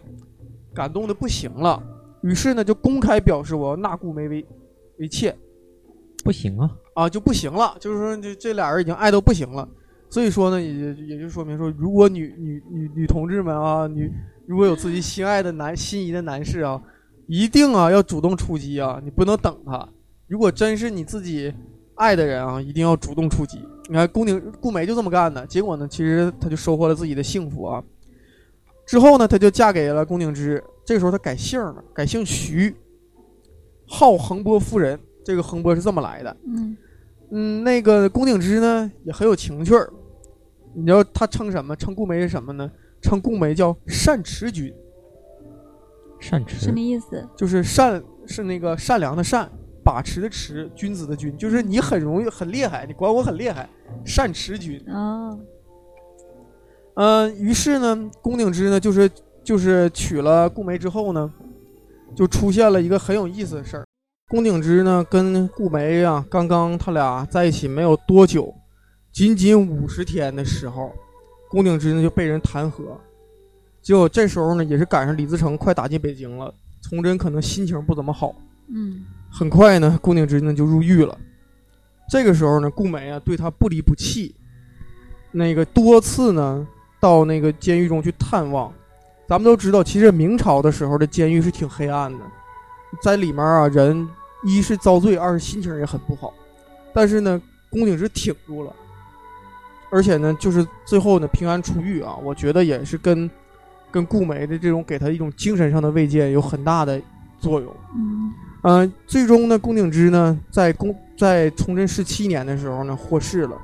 [0.78, 1.82] 感动的不行了，
[2.22, 4.46] 于是呢就公开表示我要纳顾梅为
[5.00, 5.36] 为妾。
[6.24, 9.68] 不行啊啊就不行了，就是说这这俩人已经爱到不行了。
[10.10, 14.12] 所以说呢，也也就说明说，如果女女女女同志们啊，女。
[14.48, 16.82] 如果有自己心爱的男、心仪的男士啊，
[17.28, 18.98] 一定啊要主动出击啊！
[19.04, 19.86] 你不能等他。
[20.26, 21.54] 如果真是你自己
[21.96, 23.60] 爱的人啊，一定要主动出击。
[23.90, 27.84] 你看顾宁顾梅就这么干的，结果呢，其实她就收获了自己的幸福啊。
[28.88, 30.64] 之后呢，她就嫁给了宫鼎之。
[30.84, 32.76] 这个时候她改姓了，改姓徐，
[33.86, 35.00] 号横波夫人。
[35.24, 36.38] 这个横波是这么来的。
[36.48, 36.78] 嗯
[37.32, 39.92] 嗯，那个宫鼎之呢也很有情趣儿。
[40.74, 41.76] 你知道他称什么？
[41.76, 42.72] 称顾梅是什么呢？
[43.02, 44.74] 称顾梅叫善持君，
[46.20, 47.28] 善持什么意思？
[47.36, 49.52] 就是善是那个善良的善，
[49.84, 53.70] 把持的持，君子的君，就是你很容易很厉害，你管我很厉害，
[54.06, 54.82] 善持君。
[54.88, 55.38] 哦，
[56.98, 59.10] 嗯，于是呢，宫鼎之呢，就是
[59.44, 61.32] 就是娶了顾梅之后呢，
[62.16, 63.86] 就出现了一个很有意思的事儿。
[64.30, 68.52] 宫鼎之呢，跟顾梅啊，刚刚他俩在一起没有多久，
[69.12, 70.92] 仅仅五十天的时候。
[71.50, 72.98] 宫鼎之呢就被人弹劾，
[73.82, 78.36] 结果这时候呢也是赶上李自成快打进北京了，崇祯可能心情不怎么好，
[78.68, 81.18] 嗯，很快呢宫鼎之呢就入狱了。
[82.10, 84.36] 这个时候呢顾梅啊对他不离不弃，
[85.32, 86.68] 那个多次呢
[87.00, 88.72] 到那个监狱中去探望。
[89.28, 92.20] 咱们都知道，其实明朝的时候的监狱是挺黑暗的，
[93.02, 94.08] 在里面啊人
[94.44, 96.34] 一是遭罪，二是心情也很不好，
[96.94, 98.74] 但是呢宫鼎之挺住了。
[99.90, 103.30] 而且呢，就是最后呢平安出狱啊，我觉得也是跟
[103.92, 107.02] 跟顾梅的这种给他一种精神上的慰藉有很大的
[107.40, 107.76] 作用。
[107.96, 113.58] 嗯，呃，最终呢，宫鼎之呢在宫在崇祯十七年的时候呢获释了。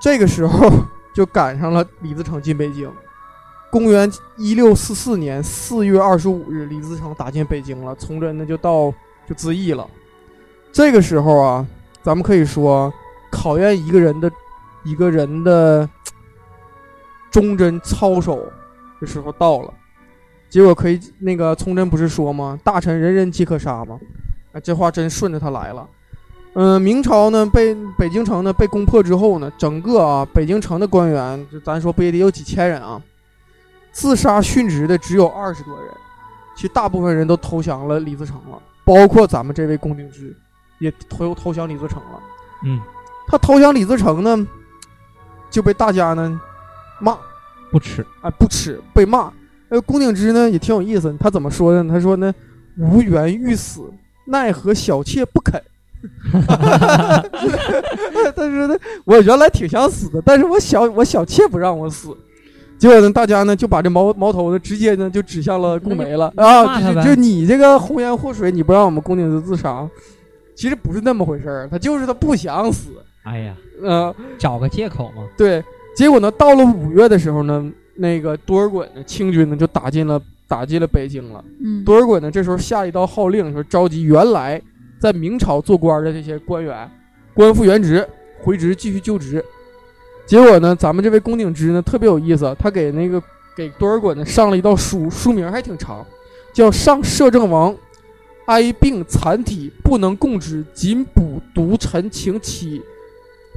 [0.00, 0.70] 这个时候
[1.16, 2.92] 就赶上了李自成进北京。
[3.70, 8.92] 公元一六四四年四月二十五日，李自成打进北京了，崇祯呢就到
[9.26, 9.88] 就自缢了。
[10.70, 11.66] 这个时候啊，
[12.02, 12.92] 咱们可以说
[13.30, 14.30] 考验一个人的。
[14.84, 15.88] 一个人的
[17.28, 18.40] 忠贞操守
[19.00, 19.74] 的时候到了，
[20.48, 22.56] 结果可以那个崇祯不是说吗？
[22.62, 23.98] 大臣人人皆可杀吗？
[24.52, 25.84] 啊，这话真顺着他来了。
[26.58, 32.98] 嗯，明朝呢被北京城呢被攻破之后呢，整个啊北京城的官员，就咱说不也得有几千人啊？
[33.92, 35.90] 自杀殉职的只有二十多人，
[36.54, 40.34] 其实大部分人都投降了李自成了，包括咱们这位宫鼎之
[40.78, 42.20] 也投投降李自成了。
[42.64, 42.80] 嗯，
[43.26, 44.46] 他投降李自成呢？
[45.50, 46.40] 就被大家呢
[46.98, 47.18] 骂，
[47.70, 49.30] 不耻，哎，不耻被骂。
[49.68, 51.84] 呃，宫鼎之呢也挺有意思，他怎么说的？
[51.86, 52.34] 他说呢，
[52.78, 53.92] 无缘欲死，
[54.24, 55.62] 奈何小妾不肯。
[58.34, 62.08] 但是呢，我原来挺想死的，但是我小我小妾不让我死。
[62.78, 66.92] 结果呢，大家呢就把这矛矛头呢直接呢就指向了顾梅了啊！
[66.92, 69.88] 就就你这个红颜祸水，你不让我们宫顶子自杀，
[70.54, 72.90] 其实不是那么回事儿，他就是他不想死。
[73.22, 75.22] 哎呀，呃，找个借口嘛。
[75.38, 75.64] 对，
[75.96, 81.42] 结果呢，到了五月的时候呢，那个多尔衮呢，清军呢就打进了打进了北京了。
[81.64, 84.60] 嗯，多尔衮呢这时候下一道号令，说召集原来
[84.98, 86.90] 在明朝做官的这些官员，
[87.34, 88.06] 官复原职，
[88.40, 89.44] 回职继续就职。
[90.26, 93.22] 结果呢，咱们这位宫鼎之呢特别有意思，他给那个
[93.54, 96.04] 给多尔衮呢上了一道书，书名还挺长，
[96.52, 97.76] 叫《上摄政王
[98.46, 102.82] 哀病残体不能供职，仅补独臣请起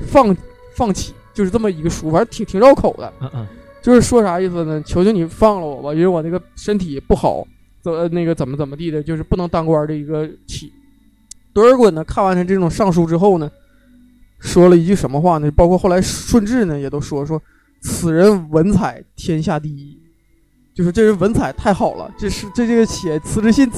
[0.07, 0.35] 放
[0.75, 3.11] 放起》，就是这么一个书，反正挺挺绕口的。
[3.21, 3.47] 嗯嗯，
[3.81, 4.81] 就是说啥意思呢？
[4.85, 7.47] 求求你放了我吧，因为我那个身体不好，
[7.81, 10.71] 怎那个怎么怎么地的，就是不能当官的一个起。
[11.53, 13.49] 多尔衮呢看完他这种上书之后呢。
[14.41, 15.51] 说了一句什么话呢？
[15.51, 17.41] 包括后来顺治呢，也都说说
[17.81, 19.99] 此人文采天下第一，
[20.73, 22.09] 就是这人文采太好了。
[22.17, 23.69] 这是这这个写辞职信，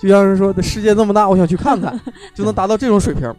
[0.00, 2.00] 就像是说的世界这么大，我想去看看，
[2.34, 3.30] 就能达到这种水平。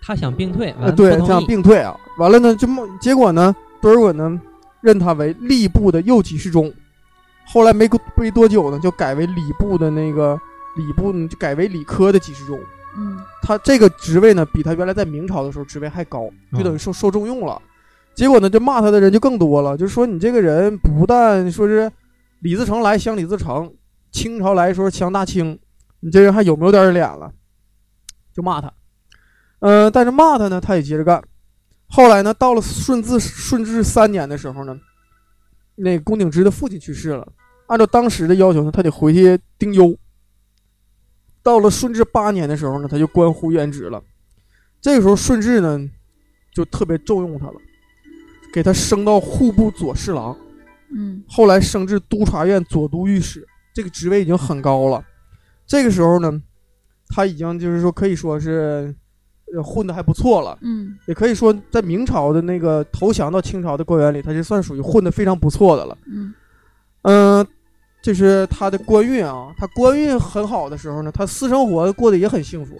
[0.00, 1.98] 他想病退，呃，对，他想病退啊。
[2.16, 2.68] 完了呢，就
[3.00, 4.40] 结果呢，多尔衮呢
[4.82, 6.72] 任他为吏部的右给事中，
[7.48, 10.40] 后来没没多久呢，就改为礼部的那个
[10.76, 12.56] 礼部就改为礼科的给事中。
[12.96, 17.60] 嗯，他这个职位呢，比他原来在明朝的时候职位还高，就等于受受重用了。
[18.14, 21.90] 结果呢，就骂他的人就更多了，就说你这个人不但说是
[22.40, 23.74] 李自成来降李自成，
[24.12, 25.58] 清朝来说降大清，
[25.98, 27.32] 你这人还有没有点脸了？
[28.32, 28.72] 就骂他。
[29.58, 31.20] 嗯，但是骂他呢，他也接着干。
[31.88, 34.76] 后来呢，到了顺治顺治三年的时候呢，
[35.74, 37.26] 那宫鼎之的父亲去世了，
[37.66, 39.96] 按照当时的要求呢，他得回去丁忧。
[41.44, 44.02] 到了顺治八年的时候呢，他就官复原职了。
[44.80, 45.78] 这个时候，顺治呢
[46.52, 47.54] 就特别重用他了，
[48.52, 50.36] 给他升到户部左侍郎，
[50.96, 55.04] 嗯，后来升至督察院左都御史，这个职位已经很高了。
[55.66, 56.42] 这个时候呢，
[57.08, 58.94] 他已经就是说可以说是
[59.62, 66.34] 混的还不错了，嗯，也可以说在明朝的那个投降到清朝的官员里，他就算属于混的非常不错的了，嗯，
[67.02, 67.46] 嗯。
[68.04, 72.76] 就是他的官运啊，他官运很好的时候呢，他私生活过得也很幸福，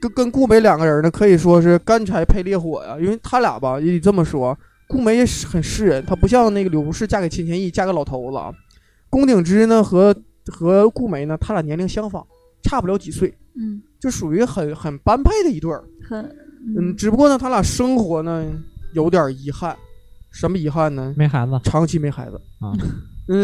[0.00, 2.96] 跟跟顾梅两个人呢可以说是干柴配烈火呀。
[2.98, 8.50] 因为他俩吧，也得这么说，顾梅也是很诗人，他不像那个柳如是嫁给钱谦益，嫁给老头子啊。
[9.10, 12.26] 宫鼎之呢和和顾梅呢，他俩年龄相仿，
[12.62, 16.24] 差不了几岁，嗯，就属于很很般配的一对儿，很
[16.78, 18.46] 嗯，只不过呢，他俩生活呢
[18.94, 19.76] 有点遗憾，
[20.30, 21.12] 什么遗憾呢？
[21.14, 22.72] 没孩子，长期没孩子啊。
[22.72, 22.78] 嗯，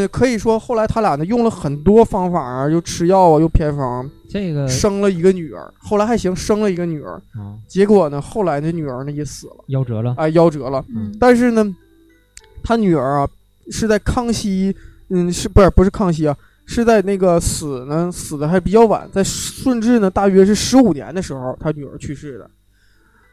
[0.08, 5.72] 可以说后来他俩呢用了很多方法啊，又吃药啊，又偏方，这个生了一个女儿。
[5.78, 7.22] 后来还行，生了一个女儿。
[7.68, 10.14] 结果呢，后来那女儿呢也死了，夭折了。
[10.18, 10.84] 哎，夭折了。
[10.88, 11.14] 嗯。
[11.20, 11.64] 但是呢，
[12.64, 13.28] 他女儿啊
[13.70, 14.74] 是在康熙，
[15.10, 16.36] 嗯，是不是不是康熙啊？
[16.66, 22.50] 是在那个死呢，死的还比较晚，在顺治呢大约是十五年的时候，他女儿去世的。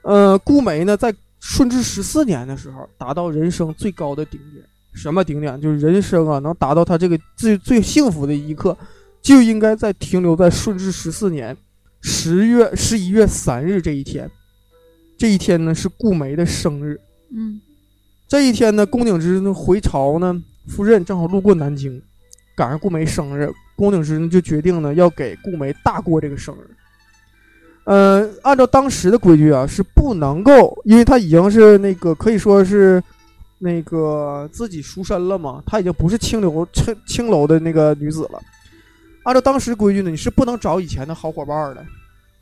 [0.03, 4.63] 呃，顾梅呢在顺治十四年的时候达到人生最高的顶点。
[4.93, 5.59] 什么顶点？
[5.59, 8.77] 就是人生啊，能达到他这个最最幸福的一刻，
[9.21, 11.57] 就应该在停留在顺治十四年
[12.01, 14.29] 十月十一月三日这一天。
[15.17, 16.99] 这一天呢是顾梅的生日。
[17.35, 17.59] 嗯，
[18.27, 22.01] 这一天呢，宫鼎之呢回朝呢赴任，正好路过南京，
[22.55, 26.69] 赶上顾梅生日，宫鼎之呢就决定呢要给顾梅大过这个生日。
[27.85, 33.03] 呃，按照当时的规矩啊，是不能够，因为他已经是那个可以说是。
[33.63, 35.63] 那个自己赎身了嘛？
[35.65, 38.41] 她已经不是青楼青青楼的那个女子了。
[39.23, 41.85] 按照当时规矩呢，你是不能找以前的好伙伴的，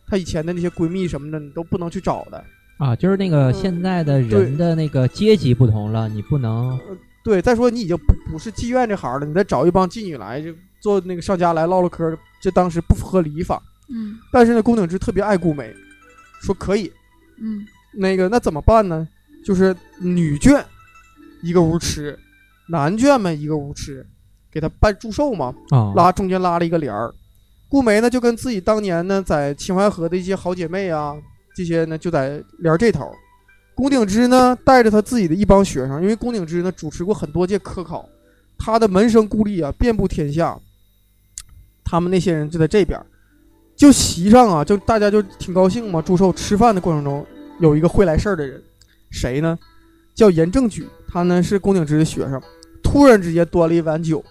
[0.08, 2.44] 她以前的那些闺蜜什么的，你都不能去找的。
[2.80, 6.80] 啊，就是那个现在的人的那个阶级不同了，你不能。
[7.24, 13.62] 对，再说你已经不不是妓院这行了，你再找一帮妓女来就做那个上家来唠唠嗑，这当时不符合礼法。
[13.90, 14.18] 嗯。
[14.32, 15.72] 但是呢，宫鼎之特别爱顾梅，
[16.42, 16.92] 说可以。
[17.38, 17.64] 嗯。
[17.94, 19.08] 那个那怎么办呢？
[19.46, 20.64] 就是女眷。
[21.42, 22.18] 一个屋吃，
[22.70, 24.06] 男眷们一个屋吃，
[24.52, 25.54] 给他办祝寿嘛，
[25.96, 27.14] 拉中间拉了一个帘儿。
[27.68, 31.16] 顾梅呢就跟自己当年呢在秦淮河的一些好姐妹啊，
[31.56, 33.12] 这些呢就在帘这头。
[33.74, 38.08] 龚鼎之呢带着他自己的一帮学生，因为龚鼎之呢主持过很多届科考，
[38.58, 40.60] 他的门生故吏啊遍布天下。
[41.84, 42.98] 他们那些人就在这边，
[43.76, 46.02] 就席上啊，就大家就挺高兴嘛。
[46.02, 47.26] 祝寿吃饭的过程中，
[47.60, 48.62] 有一个会来事儿的人，
[49.10, 49.58] 谁呢？
[50.14, 50.88] 叫严正举。
[51.12, 52.42] 他呢是龚鼎之的学生，
[52.82, 54.24] 突然之间端了一碗酒，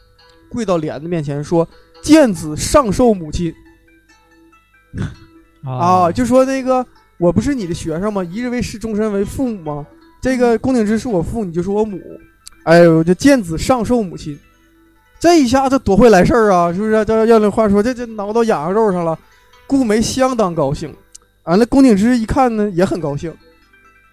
[0.49, 1.69] 跪到帘子面前说
[2.03, 3.55] ：“见子上寿母亲。”
[5.65, 6.85] 啊，就说那个
[7.19, 8.25] 我不是你的学生吗？
[8.25, 9.87] 一日为师，终身为父母吗？
[10.23, 12.01] 这个宫鼎之是我父，你就是我母。
[12.65, 14.39] 哎呦，这见子上寿母亲，
[15.19, 16.73] 这一下子多会来事儿啊！
[16.73, 17.05] 是不是？
[17.05, 19.19] 这要那话说，这这挠到痒痒肉上了。
[19.67, 20.95] 顾梅相当高兴，
[21.45, 23.33] 完了，宫鼎之一看呢，也很高兴。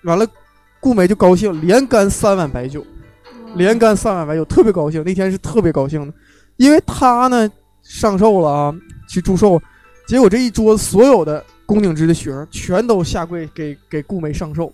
[0.04, 0.28] 完了，
[0.88, 2.82] 顾梅就高兴，连干三碗白酒，
[3.56, 5.04] 连干三碗白酒，特别高兴。
[5.04, 6.14] 那天是特别高兴的，
[6.56, 7.50] 因为他呢
[7.84, 8.76] 上寿了啊，
[9.10, 9.62] 去祝寿，
[10.08, 14.72] 结果这一桌子所有的宫鼎之的学生全都下跪给给顾梅上寿。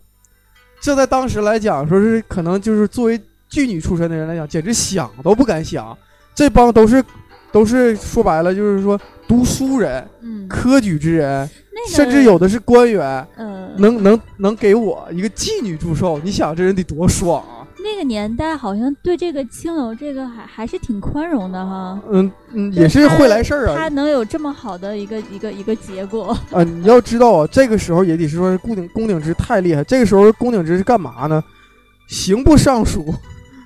[0.79, 3.19] 这在当时来讲，说是可能就是作为。
[3.49, 5.95] 妓女出身的人来讲，简直想都不敢想。
[6.33, 7.03] 这帮都是，
[7.53, 11.49] 都是说白了就是说读书人，嗯，科举之人，
[11.87, 17.61] 甚至有的是官员，嗯，能能能给我一个妓女祝寿，你想这人得多爽啊！
[17.83, 22.01] 那个年代好像对这个青楼这个还还是挺宽容的哈。
[22.09, 23.75] 嗯嗯，也是会来事儿啊。
[23.77, 26.63] 他能有这么好的一个一个一个结果啊！
[26.63, 29.83] 你要知道啊，这个时候也得是说宫顶宫顶之太厉害。
[29.83, 31.43] 这个时候宫顶之是干嘛呢？
[32.07, 33.13] 刑部尚书。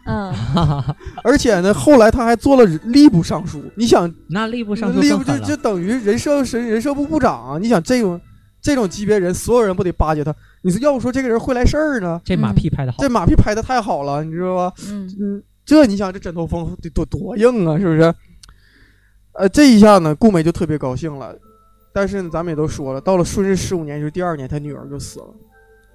[0.07, 0.33] 嗯，
[1.23, 3.61] 而且呢，后来他还做了吏部尚书。
[3.75, 7.57] 你想，那吏部尚书吏部就就等于人社人人社部部长啊！
[7.59, 8.19] 你想这种
[8.61, 10.33] 这种级别人，所有人不得巴结他？
[10.61, 12.19] 你说要不说这个人会来事儿呢？
[12.23, 14.73] 这马屁拍的好，这马屁拍的太好了，你知道吧？
[14.89, 18.13] 嗯嗯，这你想这枕头风得 多多硬啊，是不是？
[19.33, 21.35] 呃，这一下呢，顾美就特别高兴了。
[21.93, 25.27] 但是呢，咱们也都说了，到了顺治十五年，就是第二年，他女儿就死了，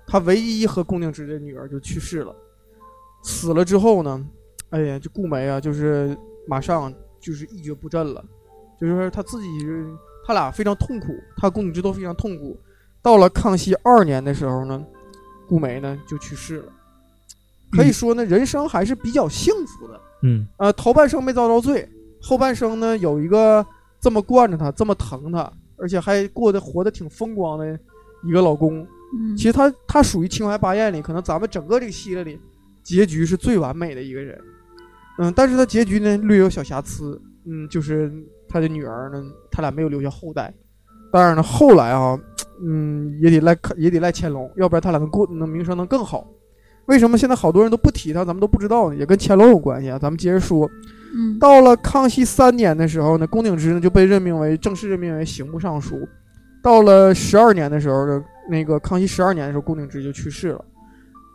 [0.06, 2.34] 他唯一和宫定之的女儿就去世了。
[3.22, 4.24] 死了之后呢，
[4.70, 8.24] 哎呀，这顾梅啊，就是马上就是一蹶不振了，
[8.80, 9.48] 就是说他自己，
[10.26, 12.58] 他俩非常痛苦，他宫女之都非常痛苦。
[13.00, 14.84] 到了康熙二年的时候呢，
[15.48, 16.72] 顾梅呢就去世了。
[17.70, 20.00] 可以说呢，人生还是比较幸福的。
[20.22, 21.88] 嗯，呃，头半生没遭着罪，
[22.20, 23.64] 后半生呢有一个
[24.00, 27.78] 这么惯着他，这么疼他，而且还过得活得挺风光的
[28.24, 28.86] 一个老公。
[29.14, 32.38] 嗯，其实他他属于清淮八艳里，可能咱们整个这个系列里。
[32.82, 34.38] 结局是最完美的一个人，
[35.18, 38.12] 嗯，但是他结局呢略有小瑕疵，嗯，就是
[38.48, 40.52] 他的女儿呢，他俩没有留下后代。
[41.12, 42.18] 当然呢，后来啊，
[42.66, 46.26] 嗯，也得赖也得赖乾隆，要不然他俩能过能名声能更好。
[46.86, 48.96] 为什么现在好多人都不提他，咱们都不知道呢？
[48.96, 49.98] 也跟乾隆有关系啊。
[49.98, 50.68] 咱们接着说，
[51.14, 55.96] 嗯，到了康熙三年的时候呢，龚鼎之呢就被任命为正式任命为刑部尚书。
[56.62, 60.64] 到了十二年的时候呢，那个康熙十二年的时候，龚鼎之就去世了。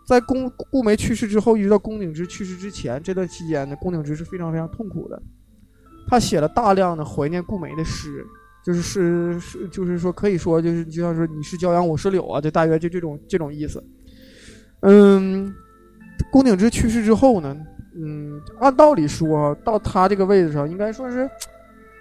[0.07, 5.21] 在宫顾梅去世之后，一直到宫鼎之去世之前这段期间呢，宫鼎之是非常非常痛苦的。
[6.07, 8.25] 他写了大量的怀念顾梅的诗，
[8.63, 13.83] 就是是是，就是说可以说就是就像是你是骄阳，我是柳啊，就大约就这种这种意思。
[14.79, 15.53] 嗯，
[16.31, 17.57] 宫鼎之去世之后呢，
[17.95, 21.29] 嗯，按道理说到他这个位置上，应该说是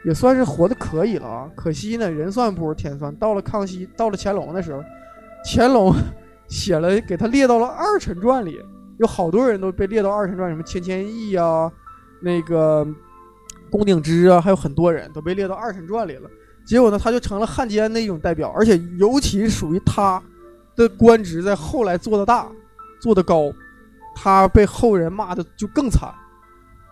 [0.05, 1.51] 也算是活的可以了啊。
[1.57, 4.81] 可惜呢，人算不如天算，到了康熙，到了乾隆的时候，
[5.45, 5.93] 乾隆。
[6.49, 8.61] 写了给他列到了二臣传里，
[8.99, 11.71] 有好多人都被列到二臣传，什么钱谦益啊，
[12.21, 12.87] 那个
[13.71, 16.31] 宫鼎之啊，还有很多人都被列到二臣传里了。
[16.65, 20.23] 结果呢，他就成了汉奸的一种代表，而且尤其属于他
[20.75, 22.49] 的官职在后来做的大，
[23.01, 23.53] 做的高，
[24.15, 26.13] 他被后人骂的就更惨。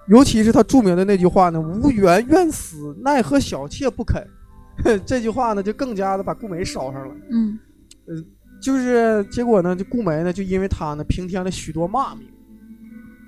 [0.07, 4.23] 尤其是他著名的那句话呢：“无缘愿死，奈何小妾不肯。
[5.07, 7.15] ”这句话呢，就更加的把顾梅烧上了。
[7.31, 7.59] 嗯，
[8.07, 8.25] 嗯。
[8.65, 12.27] 就是结果呢，就顾梅呢，就因为他呢，平添了许多骂名。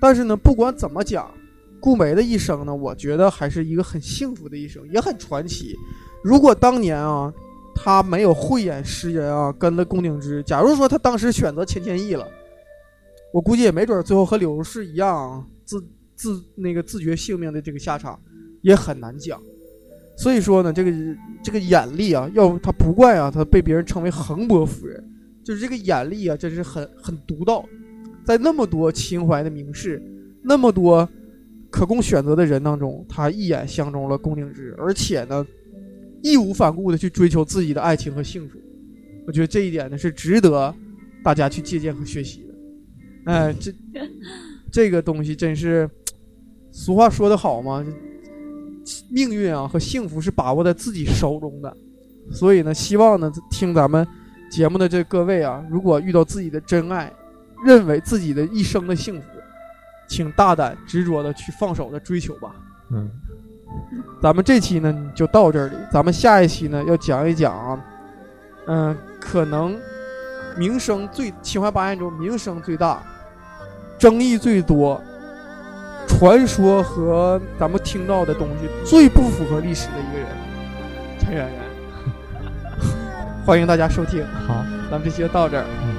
[0.01, 1.29] 但是呢，不管怎么讲，
[1.79, 5.75] 顾梅的一生呢，我觉得还是一个很幸福的一生，也很传奇。
[6.23, 7.31] 如果当年啊，
[7.75, 12.27] 他没有慧眼识人啊，跟了龚鼎之，假如说他当时选择钱谦益了，
[13.31, 15.79] 我估计也没准最后和柳如是一样，自
[16.15, 18.19] 自那个自绝性命的这个下场，
[18.63, 19.39] 也很难讲。
[20.17, 20.91] 所以说呢，这个
[21.43, 25.03] 这个眼力啊，要他不怪啊，他被别人称为横波夫人。
[25.47, 27.63] 就是这个眼力啊，真是很很独到，
[28.25, 30.03] 在那么多情怀的名士，
[30.43, 31.07] 那么多
[31.69, 35.47] 可供选择的人当中，他一眼相中了龚鼎之，而且呢，
[36.21, 38.59] 义无反顾的去追求自己的爱情和幸福。
[39.25, 40.75] 我觉得这一点呢，是值得
[41.23, 43.31] 大家去借鉴和学习的。
[43.31, 43.73] 哎，这
[44.69, 45.89] 这个东西真是，
[46.73, 47.85] 俗话说得好嘛，
[49.09, 51.77] 命运啊和幸福是把握在自己手中的。
[52.33, 54.05] 所以呢，希望呢听咱们。
[54.49, 57.11] 节目的这各位啊，如果遇到自己的真爱，
[57.65, 59.27] 认为自己的一生的幸福，
[60.07, 62.55] 请大胆执着的去放手的追求吧。
[62.91, 63.09] 嗯，
[64.21, 67.85] 咱们这期呢就到这里，咱们下一期呢要讲一讲啊，
[68.67, 69.77] 嗯，可能
[70.57, 73.03] 名声最秦淮八艳中名声最大、
[73.97, 75.01] 争议最多、
[76.07, 80.27] 传说和咱们听到的东西最不符合历史的一个人，
[81.19, 81.66] 陈圆圆。
[83.47, 84.25] 欢迎大家收听。
[84.45, 85.95] 好，咱们这期就到这儿，嗯，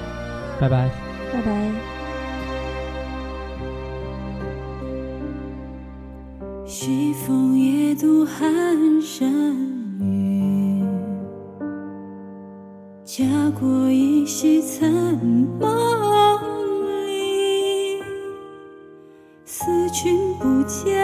[0.60, 0.90] 拜拜，
[1.32, 1.72] 拜拜。
[6.66, 9.32] 西风夜渡寒山
[9.98, 10.84] 雨，
[13.02, 13.24] 家
[13.58, 14.92] 国依稀残
[15.58, 15.66] 梦
[17.06, 18.02] 里，
[19.46, 20.97] 思君不见。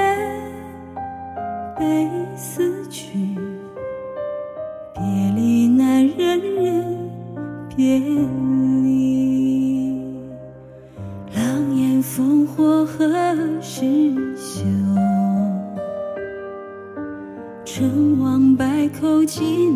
[7.94, 8.00] 别
[8.82, 9.92] 离
[11.32, 13.06] 狼烟烽火何
[13.60, 13.82] 时
[14.36, 14.64] 休？
[17.64, 19.73] 成王败寇尽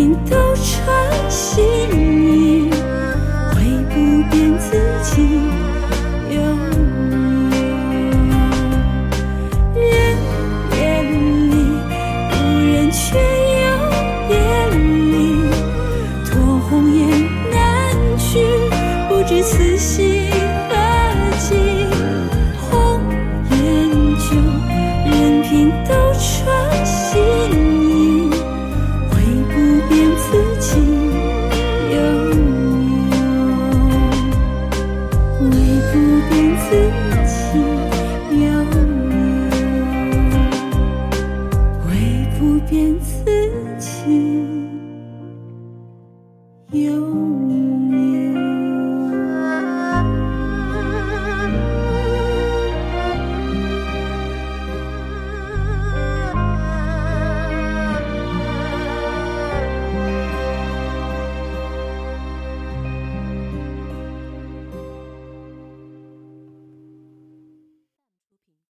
[0.00, 0.49] 尽头。